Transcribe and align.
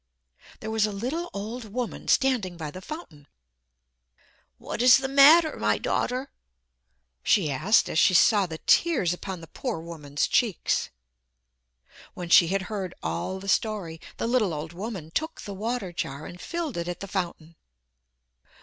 There 0.61 0.71
was 0.71 0.87
a 0.87 0.91
little 0.91 1.29
old 1.31 1.65
woman 1.65 2.07
standing 2.07 2.57
by 2.57 2.71
the 2.71 2.81
fountain. 2.81 3.27
"What 4.57 4.81
is 4.81 4.97
the 4.97 5.07
matter, 5.07 5.57
my 5.57 5.77
daughter?" 5.77 6.31
she 7.21 7.51
asked 7.51 7.87
as 7.87 7.99
she 7.99 8.15
saw 8.15 8.47
the 8.47 8.57
tears 8.57 9.13
upon 9.13 9.41
the 9.41 9.47
poor 9.47 9.79
woman's 9.79 10.25
cheeks. 10.27 10.89
When 12.15 12.29
she 12.29 12.47
had 12.47 12.63
heard 12.63 12.95
all 13.03 13.39
the 13.39 13.47
story, 13.47 14.01
the 14.17 14.25
little 14.25 14.55
old 14.55 14.73
woman 14.73 15.11
took 15.11 15.41
the 15.41 15.53
water 15.53 15.93
jar 15.93 16.25
and 16.25 16.41
filled 16.41 16.77
it 16.77 16.87
at 16.87 16.99
the 17.01 17.07
fountain. 17.07 17.55